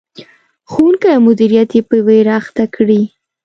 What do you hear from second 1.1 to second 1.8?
او مدیریت